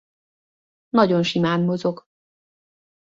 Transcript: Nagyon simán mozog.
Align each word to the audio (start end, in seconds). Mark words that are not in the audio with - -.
Nagyon 0.89 1.23
simán 1.23 1.61
mozog. 1.61 2.05